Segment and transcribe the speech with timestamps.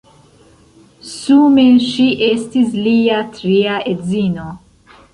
[1.17, 4.53] Sume ŝi estis lia tria edzino.